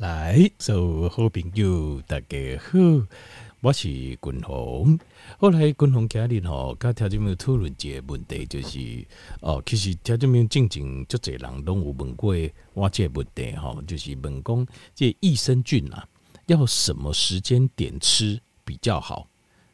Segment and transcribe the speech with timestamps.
[0.00, 2.78] 来，所有好朋友大家好，
[3.60, 4.98] 我是君鸿。
[5.36, 9.06] 后来君鸿家里吼，跟条件没有讨论一个问题，就是
[9.42, 12.34] 哦，其实条件没有正足侪人拢有问过
[12.72, 16.08] 我这个问题吼，就是问讲这益生菌啊，
[16.46, 19.28] 要什么时间点吃比较好？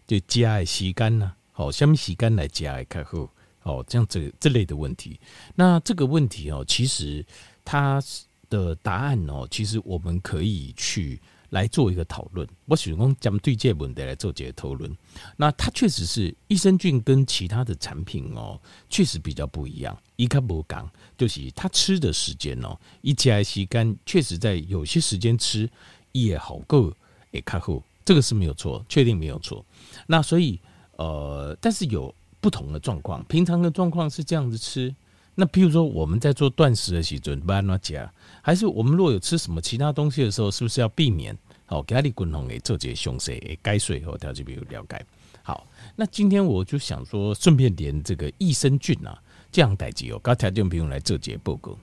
[0.09, 1.33] 就加的时间呢？
[1.53, 3.33] 好，什么时间来加会较好？
[3.63, 5.21] 哦，这样这这类的问题，
[5.55, 7.25] 那这个问题哦，其实
[7.65, 8.03] 它。
[8.49, 11.21] 的答案哦，其实我们可以去
[11.51, 12.47] 来做一个讨论。
[12.67, 14.91] 我喜欢讲对这问题来做这个讨论。
[15.37, 19.97] 那它确实是益生菌跟其他的产品哦，确实比较不一样。
[20.17, 25.69] 一卡不讲，就是它吃的时间哦，一加时间确实在有些时间吃
[26.13, 26.93] 也好够
[27.31, 29.65] 也卡好，这个是没有错，确定没有错。
[30.07, 30.59] 那所以
[30.97, 34.95] 呃，但是有不同的状况，平常的状况是这样子吃。
[35.39, 38.11] 那譬如说我们在做断食的时候，不按怎讲？
[38.43, 41.37] 还是我们若有吃什么其他东西的时候，是不是要避免？
[41.67, 45.05] 好，给你共同给这些详细诶，该水和条这边有了解。
[45.43, 49.21] 好，那今天我就想说，顺便连这个益生菌啊，
[49.53, 51.77] 这样代志哦，刚条件不用来做这些报告。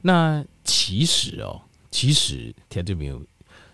[0.00, 1.60] 那其实哦，
[1.90, 3.20] 其实条件没有，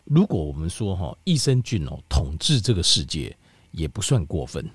[0.05, 3.37] 如果我们说哈，益生菌哦统治这个世界，
[3.73, 4.69] 也不算过分，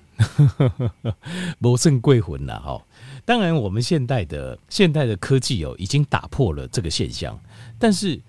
[1.58, 2.82] 谋胜贵魂了哈。
[3.24, 7.38] 当然，我们现代的现代的科技哦，已经打破了这个现象。
[7.78, 8.20] 但是，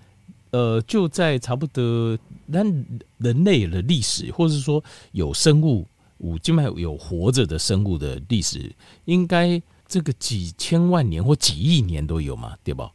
[0.50, 5.86] 呃，就在差不多人人类的历史，或者是说有生物，
[6.18, 8.74] 五基本上有活着的生物的历史，
[9.04, 12.90] 应该这个几千万年或几亿年都有嘛，对吧？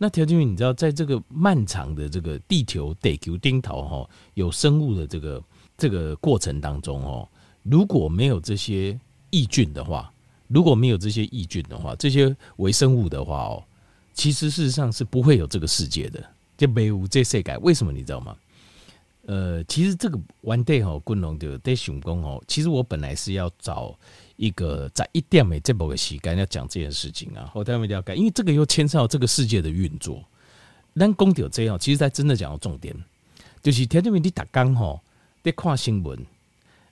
[0.00, 5.42] 那条件你知道，在这个漫长的这个地球地球顶头哈，有生物的这个
[5.78, 7.26] 这个过程当中哦，
[7.62, 8.98] 如果没有这些
[9.30, 10.12] 益菌的话。
[10.50, 13.62] 如果没有这些益菌的话，这些微生物的话哦，
[14.14, 16.24] 其实事实上是不会有这个世界的，
[16.56, 17.54] 就没有这世界。
[17.58, 18.34] 为什么你知道吗？
[19.26, 23.94] 呃，其实这个 one day 哈，昆龙的在熊工哦，其实我本来是要找
[24.36, 30.24] 一个在一点没这么个时间要讲这件事情啊，后台没了解，因为这个又牵涉到这个世界的运作。
[30.96, 32.96] 但公调这样，其实才真的讲到重点，
[33.62, 34.98] 就是天天你打刚哈
[35.48, 36.18] 在看新闻，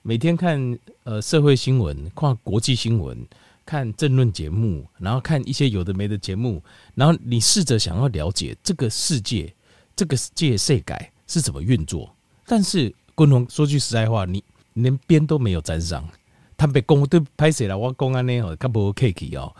[0.01, 3.25] 每天看呃社会新闻，看国际新闻。
[3.67, 6.63] 看政论节目，然后看一些有的没的节目，
[6.95, 9.53] 然后你试着想要了解这个世界，
[9.93, 12.09] 这个世界世改是怎么运作。
[12.45, 14.41] 但是，共同说句实在话，你
[14.75, 16.07] 连边都没有沾上。
[16.55, 17.77] 他被公都拍谁了？
[17.77, 18.55] 我公安呢？
[18.55, 19.53] 他不 K K 哦。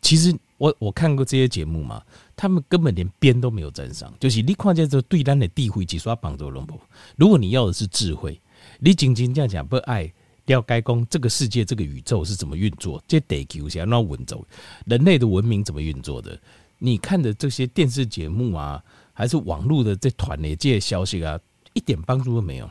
[0.00, 2.02] 其实我我看过这些节目嘛，
[2.36, 4.12] 他们根本连边都没有沾上。
[4.20, 6.78] 就是你看见这对单的地位，其实帮助龙博。
[7.16, 8.40] 如果你要的是智慧，
[8.78, 10.12] 你仅仅这样讲不爱。
[10.46, 13.04] 要该攻这个世界、这个宇宙是怎么运作？
[13.06, 14.42] 这地球想要稳走，
[14.86, 16.40] 人类的文明怎么运作的？
[16.78, 18.82] 你看的这些电视节目啊，
[19.12, 21.38] 还是网络的这团的这些消息啊，
[21.74, 22.70] 一点帮助都没有。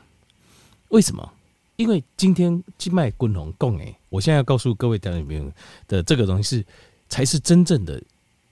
[0.89, 1.31] 为什么？
[1.75, 5.51] 因为今天金麦共同共诶，我现在要告诉各位听众朋友
[5.87, 6.65] 的这个东西是，
[7.09, 8.01] 才是真正的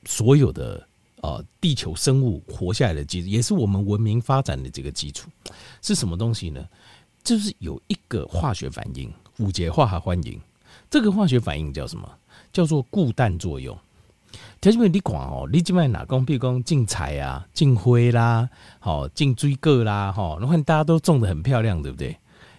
[0.06, 0.88] 所有的
[1.22, 5.30] 呃地球生物活下来的基础，也是我们文明发展的这个基础。
[5.82, 6.68] 是什么东西呢？
[7.24, 10.40] 就是有一个化学反应，五节化合反应。
[10.90, 12.08] 这个化学反应叫什么？
[12.54, 13.78] 叫做固氮作用。
[14.62, 16.24] 条件你讲哦，你今麦哪讲？
[16.24, 18.50] 比如讲种菜啊，进灰啦，
[18.80, 22.18] 好进追个啦，哈，你看大家都种的很漂亮，对不对？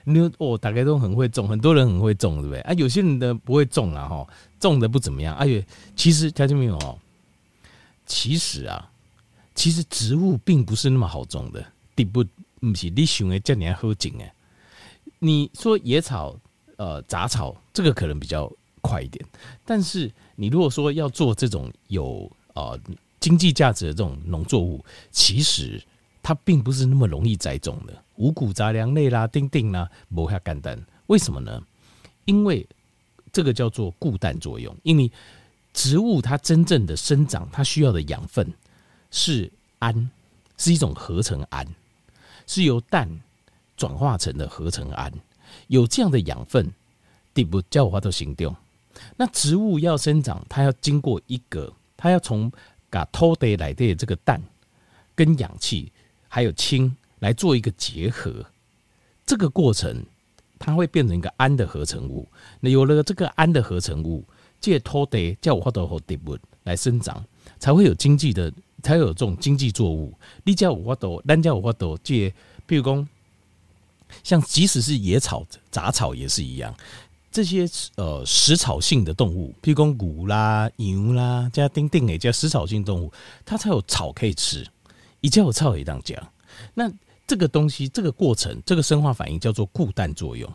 [0.08, 2.60] 你哦，大概都很会种，很多人很会种，对不对？
[2.60, 4.24] 啊，有些人的不会种了，哈，
[4.60, 5.34] 种的不怎么样。
[5.34, 6.96] 而且其实条件没有哦，
[8.06, 8.88] 其实啊，
[9.52, 11.66] 其实植物并不是那么好种的，
[11.96, 12.24] 地不
[12.60, 14.32] 不是你想的这样好种诶。
[15.18, 16.38] 你说野草、
[16.76, 18.48] 呃杂草，这个可能比较
[18.80, 19.26] 快一点。
[19.64, 22.78] 但是你如果说要做这种有呃
[23.18, 25.82] 经济价值的这种农作物，其实
[26.26, 28.02] 它并不是那么容易栽种的。
[28.16, 30.76] 五谷杂粮类啦、丁丁啦，不太简单。
[31.06, 31.62] 为什么呢？
[32.24, 32.66] 因为
[33.30, 34.76] 这个叫做固氮作用。
[34.82, 35.08] 因为
[35.72, 38.52] 植物它真正的生长，它需要的养分
[39.12, 40.10] 是氨，
[40.58, 41.64] 是一种合成氨，
[42.44, 43.08] 是由氮。
[43.76, 45.12] 转化成的合成氨，
[45.68, 46.72] 有这样的养分，
[47.34, 48.56] 地不叫我都行动。
[49.16, 52.50] 那植物要生长，它要经过一个，它要从
[52.90, 54.42] 把土地来的这个氮
[55.14, 55.92] 跟氧气
[56.36, 58.44] 还有氢来做一个结合，
[59.24, 60.04] 这个过程
[60.58, 62.28] 它会变成一个氨的合成物。
[62.60, 64.22] 那有了这个氨的合成物，
[64.60, 67.24] 借土地叫我都好地不来生长，
[67.58, 68.52] 才会有经济的，
[68.82, 70.12] 才有这种经济作物。
[70.44, 72.28] 你叫我都，咱叫我都借，
[72.68, 73.08] 譬如讲。
[74.22, 76.76] 像即使是野草、杂草也是一样，
[77.32, 83.10] 这些呃食草性的动物，譬如说牛啦、牛啦，加丁丁诶，叫食草性动物，
[83.46, 84.66] 它才有草可以吃。
[85.26, 86.16] 一叫有草可以当讲，
[86.72, 86.88] 那
[87.26, 90.48] 这个东西，这个过程，这个生化反应叫做固氮作用。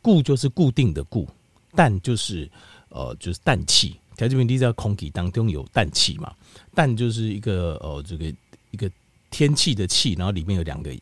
[0.00, 1.28] 固就是固定的固，
[1.72, 2.48] 氮就是
[2.90, 3.96] 呃就是氮气。
[4.16, 6.32] 条件问题在空气当中有氮气嘛？
[6.72, 8.32] 氮就是一个呃这个
[8.70, 8.88] 一个
[9.30, 10.94] 天气的气，然后里面有两个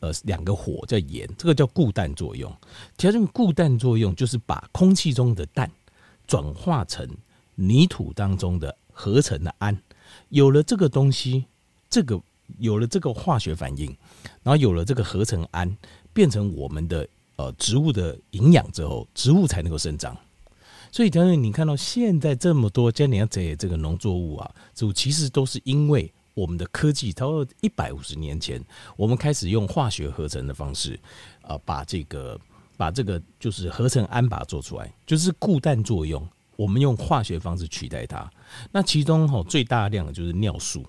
[0.00, 2.52] 呃两个火叫盐，这个叫固氮作用。
[2.96, 5.70] 条件固氮作用就是把空气中的氮
[6.26, 7.08] 转化成
[7.54, 9.80] 泥土当中的合成的氨。
[10.30, 11.44] 有了这个东西，
[11.88, 12.20] 这个
[12.58, 13.86] 有了这个化学反应，
[14.42, 15.76] 然后有了这个合成氨，
[16.12, 17.06] 变成我们的
[17.36, 20.16] 呃植物的营养之后，植物才能够生长。
[20.92, 28.64] 所以，当然你看到现在这么多加年这这个农作物啊，植物其实都是因为我们的科技，超过一百五十年前，
[28.96, 30.98] 我们开始用化学合成的方式，
[31.42, 32.40] 啊，把这个
[32.76, 36.24] 把这个就是合成氨把它做出来，就是固氮作用。
[36.56, 38.30] 我们用化学方式取代它，
[38.70, 40.84] 那其中哈最大量的就是尿素，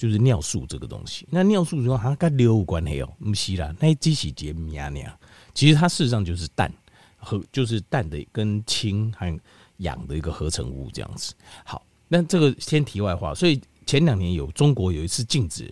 [0.00, 1.28] 就是尿素这个东西。
[1.30, 4.90] 那尿素说它跟硫有关系哦，不是啦，那机器结米啊，
[5.52, 6.72] 其实它事实上就是氮
[7.18, 9.38] 和就是氮的跟氢和
[9.76, 11.34] 氧的一个合成物这样子。
[11.64, 15.70] 好，那这个先题外话，所以前两年有中国有一次禁止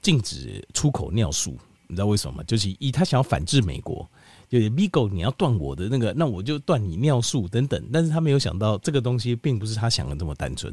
[0.00, 2.44] 禁止出口尿素，你知道为什么吗？
[2.44, 4.08] 就是以他想要反制美国。
[4.50, 7.84] 有点 Bigo，你要断我的那个，那我就断你尿素等等。
[7.92, 10.72] 但是他没有想到这个东西并不是他想的这么单纯。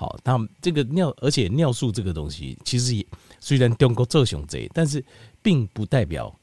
[0.00, 3.06] 好，那这个尿，而且尿素这个东西，其实也
[3.38, 5.04] 虽然中国做熊贼，但是
[5.42, 6.34] 并不代表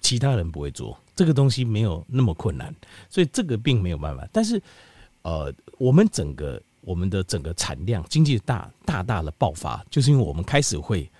[0.00, 0.96] 其他人不会做。
[1.16, 2.72] 这个东西没有那么困难，
[3.08, 4.24] 所以这个并没有办法。
[4.32, 4.62] 但是，
[5.22, 11.10] 呃，我们整个我们的整个产量经济大大大的爆发，就是因为我们开始会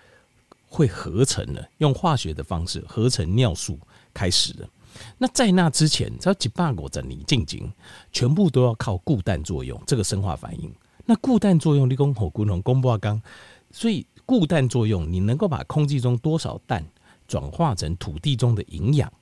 [0.69, 3.77] 会合成了，用化学的方式合成尿素
[4.15, 4.69] 开始的。
[5.19, 7.69] 那在那之前，只要几百个整你进行，
[8.13, 10.73] 全部都要靠固氮作用这个生化反应。
[11.11, 13.21] 那固氮作用，你讲火骨龙公布刚，
[13.73, 16.87] 所以固氮作用，你能够把空气中多少氮
[17.27, 19.13] 转化成土地中的营养，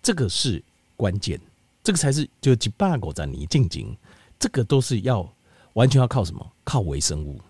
[0.00, 0.62] 这个是
[0.96, 1.40] 关键，
[1.82, 3.96] 这个才是就几百个在你进行，
[4.38, 5.28] 这个都是要
[5.72, 6.48] 完全要靠什么？
[6.62, 7.40] 靠微生物，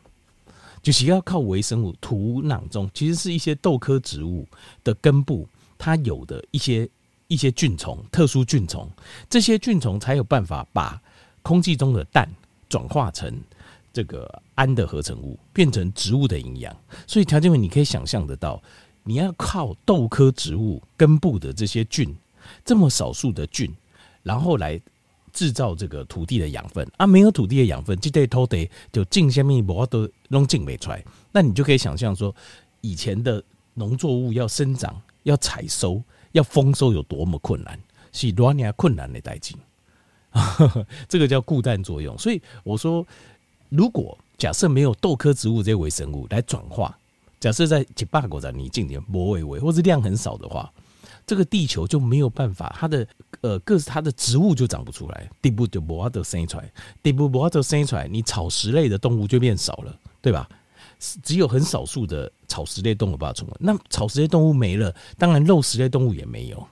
[0.80, 1.92] 就是要靠微生物。
[2.00, 4.48] 土壤中其实是一些豆科植物
[4.82, 5.46] 的根部，
[5.76, 6.88] 它有的一些。
[7.28, 8.88] 一些菌虫，特殊菌虫，
[9.28, 11.02] 这些菌虫才有办法把
[11.42, 12.28] 空气中的氮
[12.68, 13.28] 转化成
[13.96, 16.76] 这个氨的合成物，变成植物的营养。
[17.06, 18.62] 所以条件为你可以想象得到，
[19.04, 22.14] 你要靠豆科植物根部的这些菌，
[22.62, 23.74] 这么少数的菌，
[24.22, 24.78] 然后来
[25.32, 31.02] 制造这个土地的养分啊，没有土地的养分，这对土地就进下面我都弄进没出来。
[31.32, 32.34] 那你就可以想象说，
[32.82, 36.02] 以前的农作物要生长，要采收。
[36.32, 37.80] 要丰收有多么困难，
[38.12, 39.54] 是多年困难的代志，
[41.08, 42.18] 这个叫固氮作用。
[42.18, 43.06] 所以我说，
[43.68, 46.96] 如果假设没有豆科植物这些微生物来转化，
[47.40, 50.72] 假设在几百个在你境点不微微，或者量很少的话，
[51.26, 53.06] 这个地球就没有办法，它的
[53.40, 56.72] 呃各它的植物就长不出来，底部就不阿得生出来，
[57.02, 60.48] 底部不阿得生出来，你草食类的动物就变少了，对吧？
[61.22, 63.56] 只有很少数的草食类动物把它存活。
[63.60, 66.66] 那草食类动物没了，当然肉食类动物也没有。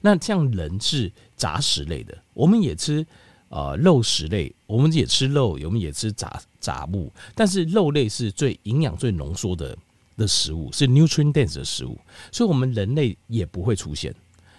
[0.00, 3.06] 那像人是杂食类的，我们也吃、
[3.50, 7.12] 呃、肉食类，我们也吃肉，我们也吃杂杂物。
[7.34, 9.76] 但是肉类是最营养最浓缩的
[10.16, 11.98] 的食物，是 nutrient dense 的食物，
[12.32, 14.14] 所以我们人类也不会出现。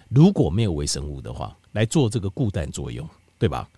[0.08, 3.04] 如果没有微生物的话，来做这个固氮作用，
[3.38, 3.68] 对吧？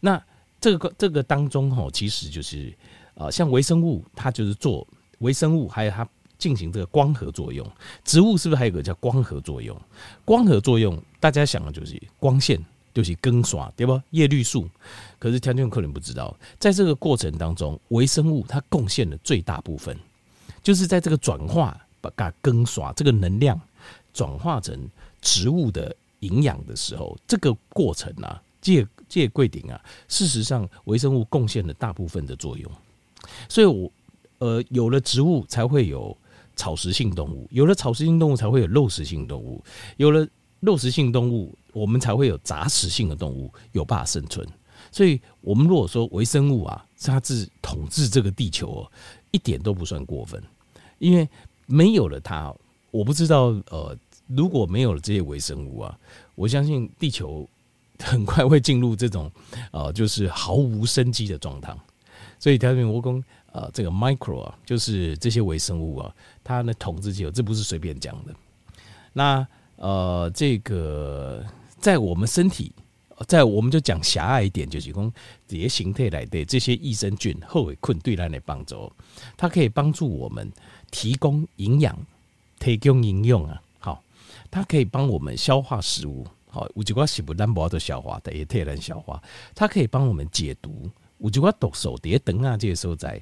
[0.00, 0.18] 那
[0.58, 2.72] 这个这个当中哈，其实就是。
[3.14, 4.88] 啊，像微生物，它就是做
[5.18, 7.70] 微生物，还有它进行这个光合作用。
[8.04, 9.78] 植物是不是还有个叫光合作用？
[10.24, 12.58] 光合作用，大家想的就是光线，
[12.92, 14.02] 就是光线，对吧？
[14.10, 14.68] 叶绿素。
[15.18, 19.96] 可是听众可能不知道，在这个过程当中，微生物它贡献的最大部分，
[20.62, 23.60] 就是在这个转化把它光线这个能量
[24.12, 24.88] 转化成
[25.20, 32.70] 植物的营养的时候，这个过程啊，借借贵顶啊，事实上微生物贡献了大部分的作用。
[33.48, 33.90] 所以，我
[34.38, 36.16] 呃，有了植物才会有
[36.56, 39.62] 草食性动物，有了草食性动物才会有肉食性动物，
[39.96, 40.26] 有了
[40.58, 44.46] 肉食性动物，我们才会有杂食性的动物有办法生存。
[44.90, 48.92] 所以，我们如果说微生物啊，它是统治这个地球哦，
[49.30, 50.42] 一点都不算过分，
[50.98, 51.28] 因为
[51.66, 52.54] 没有了它，
[52.90, 55.98] 我不知道呃，如果没有了这些微生物啊，
[56.34, 57.48] 我相信地球
[58.00, 59.30] 很快会进入这种
[59.70, 61.74] 呃，就是毫无生机的状态。
[62.38, 68.34] 所以条件我讲，呃，这个 micro 啊，就是这些微生物啊，它呢统治就这不是随便讲的。
[69.12, 71.44] 那呃，这个
[71.82, 72.72] 在我们身体，
[73.26, 75.12] 在我们就讲狭隘一点，就是讲
[75.48, 78.90] 这些形态来的这些益生菌后尾困对它的帮助，
[79.36, 80.50] 它可以帮助我们
[80.92, 81.98] 提供营养，
[82.60, 84.02] 提供营养啊，好，
[84.48, 89.20] 它可以帮我们消化食物，好，有几寡食物难不的消化，但也特难消化，
[89.52, 93.20] 它可以帮我们解毒，有几寡毒素在肠啊这些所在，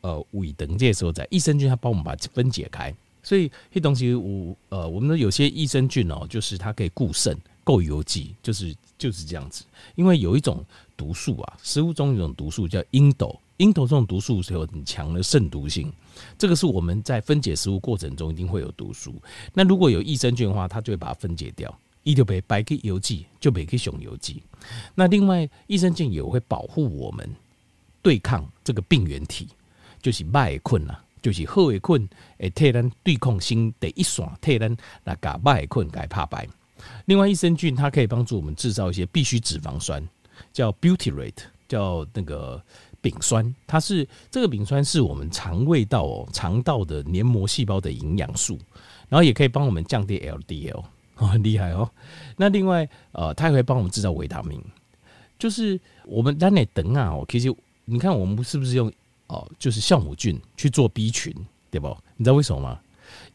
[0.00, 9.64] 呃，胃等这些所在，益生菌它帮我们把分解开，所以这东西我呃，我们的有些益生菌哦，就是它可以固肾、够油剂，就是就是这样子，
[9.96, 10.64] 因为有一种
[10.96, 13.36] 毒素啊，食物中有一种毒素叫英斗。
[13.56, 15.90] 樱桃这种毒素是有很强的肾毒性，
[16.36, 19.14] 这个是我们在分解食物过程中一定会有毒素。
[19.54, 24.42] 那如果有益生菌的话，它就会把它分解掉，一就被白给油剂，就被给熊油剂。
[24.94, 27.26] 那另外，益生菌也会保护我们
[28.02, 29.48] 对抗这个病原体，
[30.02, 32.06] 就是麦困呐，就是好的困，
[32.36, 36.46] 诶，替咱对抗性的一线，替咱那个麦困改怕白。
[37.06, 40.06] 另外，益生菌它可以帮助我们制造一些必需脂肪酸，
[40.52, 42.62] 叫 butyrate，叫那个。
[43.02, 48.58] 丙酸，它是这个丙酸是我们肠胃道哦，肠道的黏膜细胞的营养素，
[49.08, 50.82] 然后也可以帮我们降低 LDL
[51.14, 51.88] 哦，很厉害哦。
[52.36, 54.60] 那另外呃，它也会帮我们制造维他命，
[55.38, 57.54] 就是我们单内等啊哦，其实
[57.84, 58.92] 你看我们是不是用
[59.28, 61.32] 哦，就是酵母菌去做 B 群，
[61.70, 61.96] 对不？
[62.16, 62.80] 你知道为什么吗？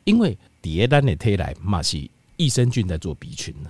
[0.04, 1.98] 因为迭单内推来嘛是
[2.42, 3.70] 益生菌在做 B 群呢，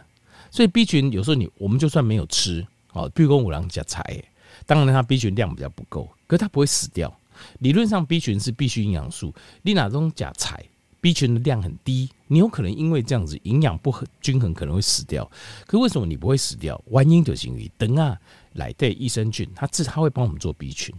[0.49, 4.23] 所以 B 群有时候你我们就算没有吃哦，比如说五郎加菜。
[4.65, 7.11] 当然，它 B 群量比较不够，可是它不会死掉。
[7.59, 9.33] 理论上，B 群是必需营养素。
[9.61, 10.63] 你哪种假菜
[10.99, 15.29] B 群的量很低，你有可能因为这样子营养不均衡，可能会死掉。
[15.65, 16.79] 可为什么你不会死掉？
[16.89, 18.15] 原因就是因为等啊
[18.53, 20.93] 来对益生菌，它自它会帮我们做 B 群，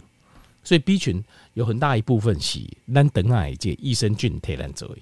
[0.63, 4.97] 所以 B 群有很大一部分是让等啊一介益生菌替代作为。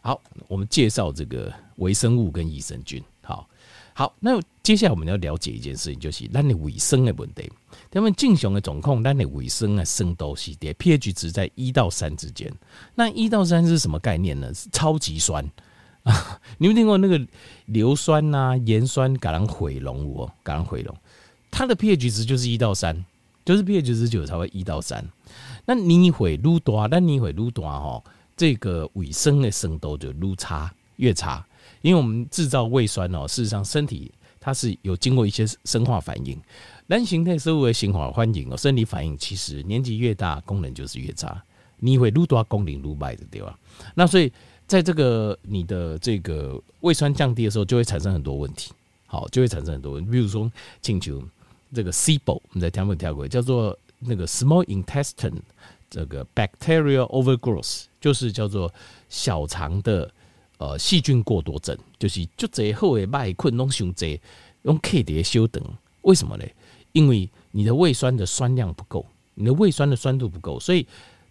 [0.00, 3.02] 好，我们介绍这个微生物跟益生菌。
[3.22, 3.48] 好。
[3.94, 7.50] 好，那接下来我们要了解一件事情，就是咱的卫生的问题。
[7.90, 12.48] 他们正常的总控，咱的卫生啊，生都是在 pH 值在一到三之间。
[12.94, 14.54] 那一到三是什么概念呢？
[14.54, 15.44] 是超级酸
[16.04, 16.40] 啊！
[16.58, 17.20] 你们听过那个
[17.66, 20.96] 硫酸呐、啊、盐酸、橄榄回龙哦，橄榄回龙，
[21.50, 23.04] 它的 pH 值就是一到三，
[23.44, 25.04] 就是 pH 值就才会一到三。
[25.64, 28.04] 那你会愈大，那你会愈大哈，
[28.38, 31.44] 这个卫生的生度就愈差，越差。
[31.82, 36.40] 因为我们制造胃酸哦，事实上身体它是有经过一些生化反应，
[36.86, 41.40] 人形态生物的生化反应哦，生理反应其实年纪越大功能就是越差，
[41.78, 43.58] 你会愈多功能愈坏的对吧？
[43.94, 44.32] 那所以
[44.66, 48.72] 在这个你的这个胃酸降低的时候，就会产生很多问题，
[49.06, 50.50] 好，就会产生很多问题，比如说
[50.82, 51.22] 请求
[51.72, 53.28] 这个 SIBO，你在听没听过？
[53.28, 55.40] 叫做那个 small intestine
[55.90, 58.72] 这个 bacterial overgrowth，就是叫做
[59.08, 60.10] 小肠的。
[60.60, 64.20] 呃，细菌过多症就是就这后的麦困拢胸这
[64.62, 65.62] 用 K 叠修等，
[66.02, 66.44] 为什么呢？
[66.90, 70.84] 因为你的胃酸的酸量不够，你的胃酸的酸度不够，所以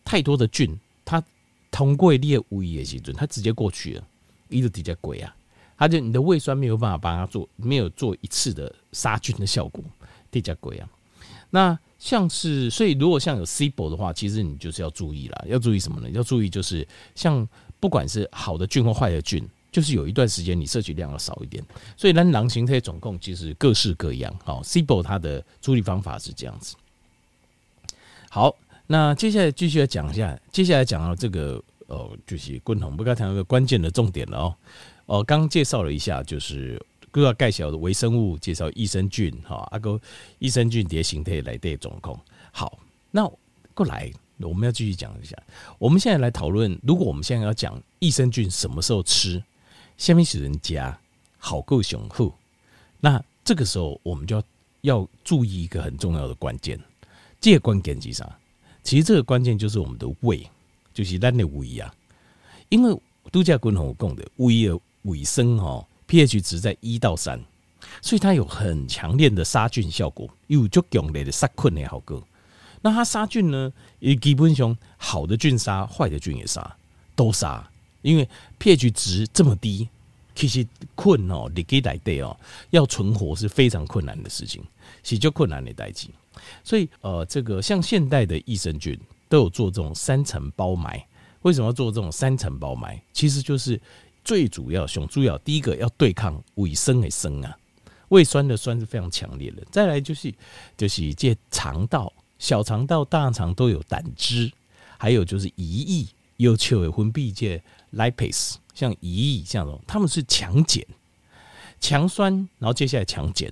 [0.06, 1.22] 太多的菌它
[1.70, 4.08] 通过你的胃的时阵，它直接过去了，
[4.48, 5.36] 一直直接过啊，
[5.78, 9.84] 它就你的胃酸没有办法帮它做，没有做一次的杀菌的效果，
[10.32, 10.90] 直接过啊。
[11.50, 16.10] 那像是所以如果像有 SIBO 的话，其实你就是要注意了，要注意什么呢？
[16.12, 17.48] 要注意就是像。
[17.80, 21.64] 不管是好的菌或坏的菌，就是有一段时间你摄取量要少一点。
[21.96, 24.36] 所以呢狼形态总共其实各式各样。
[24.44, 26.76] 好，SIBO 它的处理方法是这样子。
[28.32, 28.56] 好，
[28.88, 34.56] 那接下来继续来讲一下，接下来讲到这个哦，就是共同不该谈一个关键的重点了哦。
[35.06, 36.84] 哦，刚介绍了一下，就是
[37.18, 40.00] 各个盖小的微生物，介绍益生菌哈，阿哥
[40.38, 42.16] 益生菌叠形态来对总控。
[42.52, 42.78] 好，
[43.10, 43.28] 那
[43.74, 44.12] 过来。
[44.40, 45.36] 我们要继续讲一下。
[45.80, 49.44] 我们现在来讨论，如果我们现在要讲益生菌什么时候吃，
[49.98, 50.96] 下面是人家
[51.40, 52.32] 好够雄厚，
[53.00, 54.44] 那这个时候我们就要
[54.82, 56.80] 要注意一个很重要的关键。
[57.42, 58.40] 这个关键是啥？
[58.84, 60.48] 其实这个关键就是我们的胃，
[60.94, 61.92] 就是咱的胃呀。
[62.70, 62.96] 因为
[63.32, 67.40] 度假君同我讲的胃的卫生哈，pH 值在一到三，
[68.02, 72.22] 所以它有很强烈的杀菌效果，有足强烈的杀菌的效果。
[72.82, 73.74] 那它杀菌呢？
[74.00, 76.76] 也基本上好的菌杀，坏的菌也杀，
[77.16, 77.68] 都杀。
[78.04, 79.90] 因为 pH 值这么低，
[80.36, 82.38] 其实困哦，你给来对哦，
[82.70, 84.64] 要存活是非常困难的事情，
[85.04, 86.08] 是就困难的代志。
[86.64, 88.98] 所以呃，这个像现代的益生菌
[89.28, 91.04] 都有做这种三层包埋。
[91.42, 93.02] 为什么要做这种三层包埋？
[93.12, 93.82] 其实就是
[94.28, 97.58] 最主要、最主要，第一个要对抗胃酸的酸啊，
[98.10, 99.66] 胃酸的酸是非常强烈的。
[99.72, 100.34] 再来就是
[100.76, 102.12] 就是这肠道。
[102.38, 104.52] 小肠到大肠都有胆汁，
[105.00, 107.60] 还有就是胰液，有球有分泌这
[107.94, 110.86] lipase，像胰液这样的，他们是强碱、
[111.80, 113.50] 强酸，然后接下来强碱。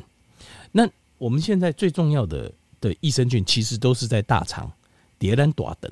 [0.74, 4.72] 那我们现在最重要的的益生菌，其实都是在大肠、
[5.18, 5.92] 蝶兰、短等，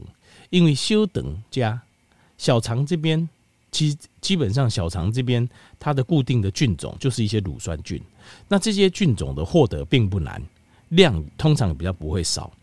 [0.52, 1.82] 因为小肠加
[2.38, 3.28] 小肠这边
[3.74, 5.50] 其基本上小肠这边
[5.80, 8.00] 它的固定的菌种就是一些乳酸菌，
[8.48, 10.42] 那这些菌种的获得并不难，
[10.90, 12.54] 量通常比较不会少，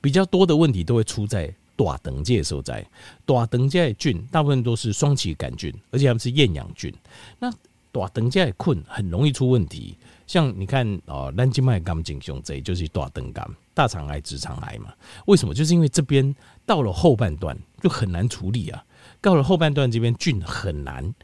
[0.00, 2.86] 比较多的问题都会出在大肠这所在，
[3.26, 6.94] 大肠这菌大部分都是双歧杆菌，而且他们是厌氧菌，
[7.40, 7.50] 那
[7.90, 9.98] 大肠这困很容易出问题。
[10.26, 14.94] 像你看哦，咱静脉杆菌胸这就是大等杆、大肠癌、直肠癌嘛？
[15.26, 15.52] 为什么？
[15.52, 16.34] 就是因为这边
[16.64, 18.82] 到了后半段就很难处理啊。
[19.24, 21.14] 到了后半段这边菌很难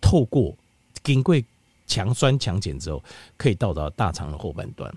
[0.00, 0.52] 透过
[1.04, 1.40] 经过
[1.86, 3.00] 强酸强碱之后，
[3.36, 4.92] 可以到达大肠的后半段。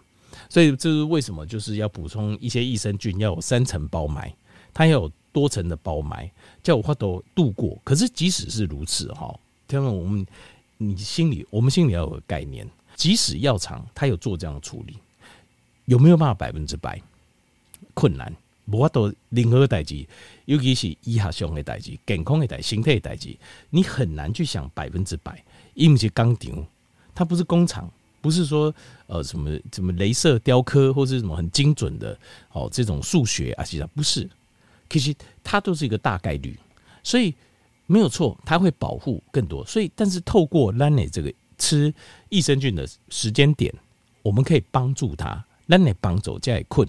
[0.49, 1.45] 所以这是为什么？
[1.45, 4.33] 就是要补充一些益生菌，要有三层包埋，
[4.73, 6.27] 它要有多层的包埋，
[6.63, 7.79] 叫我花朵度过。
[7.83, 10.25] 可是即使是如此哈，听众我们
[10.77, 12.67] 你心里我们心里要有个概念。
[12.95, 14.97] 即使药厂它有做这样的处理，
[15.85, 16.99] 有没有办法百分之百
[17.93, 18.35] 困难？
[18.71, 20.05] 无法度任何代志，
[20.45, 23.35] 尤其是医学上的代志、健康的代、身体的代志，
[23.69, 25.43] 你很难去想百分之百。
[25.73, 26.67] 因为是工厂，
[27.13, 28.73] 它不是工厂，不是说
[29.07, 32.17] 呃什么什么镭射雕刻或是什么很精准的
[32.51, 34.29] 哦这种数学啊，其实不是，
[34.89, 36.57] 其实它都是一个大概率，
[37.03, 37.33] 所以
[37.85, 39.65] 没有错，它会保护更多。
[39.65, 41.33] 所以，但是透过 LANE 这个。
[41.59, 41.91] 吃
[42.29, 43.73] 益生菌的时间点，
[44.21, 46.87] 我们可以帮助他，让你帮走这困，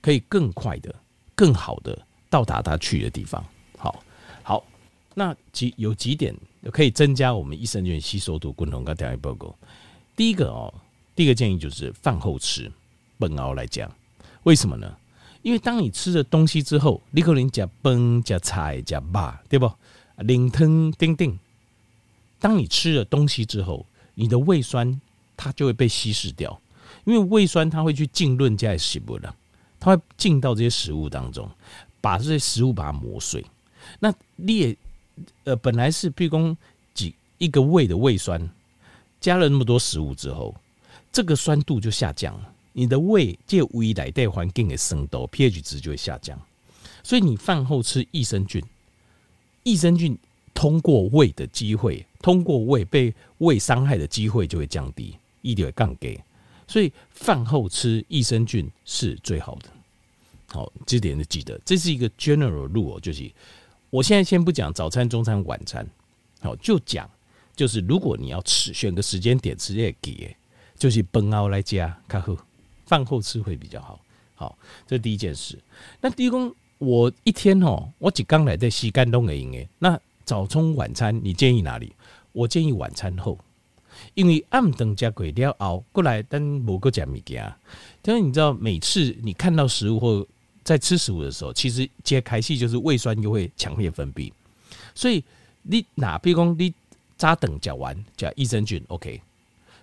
[0.00, 0.94] 可以更快的、
[1.36, 1.96] 更好的
[2.28, 3.44] 到达他去的地方。
[3.78, 4.02] 好，
[4.42, 4.64] 好，
[5.14, 6.34] 那几有几点
[6.72, 9.54] 可以增加我们益生菌吸收度，共同跟大家报告。
[10.16, 10.74] 第一个哦，
[11.14, 12.72] 第一个建议就是饭后吃。
[13.18, 13.90] 本熬来讲，
[14.42, 14.94] 为什么呢？
[15.40, 19.72] 因为当你吃了东西之后，你可能加崩、加菜、加肉，对不？
[20.16, 21.38] 零汤叮叮。
[22.38, 25.00] 当你吃了东西之后，你的胃酸
[25.36, 26.60] 它就会被稀释掉，
[27.04, 29.34] 因为胃酸它会去浸润在食物了，
[29.94, 31.48] 它进到这些食物当中，
[32.00, 33.44] 把这些食物把它磨碎。
[34.00, 34.76] 那你也
[35.44, 36.56] 呃本来是譬如说
[36.94, 38.50] 几一个胃的胃酸，
[39.20, 40.54] 加了那么多食物之后，
[41.12, 46.40] 这个酸度就下降了，你的胃借胃来带环境的生度 pH 值就会下降。
[47.02, 48.62] 所以你饭后吃益生菌，
[49.62, 50.18] 益生菌
[50.52, 52.04] 通过胃的机会。
[52.22, 56.20] 通过胃被胃伤害的机会就会降低，一点杠给，
[56.66, 59.68] 所以饭后吃益生菌是最好的。
[60.56, 63.30] 好，这点就记得，这是一个 general rule，就是
[63.90, 65.86] 我现在先不讲早餐、中餐、晚餐，
[66.40, 67.08] 好，就讲
[67.54, 70.34] 就是如果你要吃，选个时间点吃这个给，
[70.78, 72.34] 就是饭后来加，看后
[72.86, 74.00] 饭后吃会比较好。
[74.34, 75.58] 好，这是第一件事。
[76.00, 81.92] 那第一个，我一天哦，我只刚来在西干东的营业，那早中晚餐你建议哪里？
[82.32, 83.38] 我建议晚餐后，
[84.14, 87.54] 因为暗灯加鬼要熬过来，但某个讲物件。
[88.02, 90.26] 但是你知道，每次你看到食物或
[90.66, 94.30] 在吃食物的时候，其实揭开戏就是胃酸又会强烈分泌。
[94.94, 95.22] 所以
[95.62, 96.74] 你哪比如说你
[97.16, 99.22] 扎等讲完讲益生菌，OK，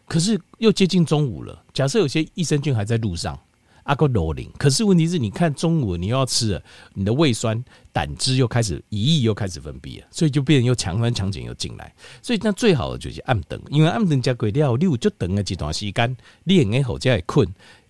[0.06, 1.64] 可是又接近中午了。
[1.74, 3.40] 假设有些益生菌还在路上。
[3.84, 16.16] 阿个罗林，可是问题是，你看中午你又要吃了，你的胃酸胆汁又开始胰液又开始分泌了，所以就变成又强酸强碱又进来，所以那最好的就是暗等，因为暗等加鬼料，你有就等了几段时间，
[16.46, 17.46] 你也好再困，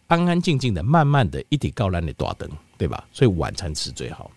[0.08, 3.08] 安安静静的，慢慢的一点高粱的大灯，对吧？
[3.12, 4.30] 所以晚餐吃最好。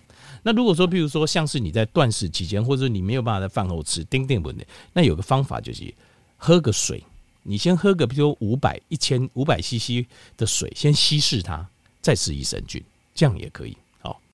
[0.42, 5.92] 那如果说，譬如说，像是你在断食期间，或者你没有办法在饭后吃，叮叮不的，那有个方法就是
[6.36, 7.02] 喝个水。
[7.42, 11.68] 你先喝个，比如五百、一千、五百 CC 的水，先稀释它，
[12.00, 12.82] 再吃益生菌，
[13.14, 13.76] 这样也可以。
[14.00, 14.20] 好，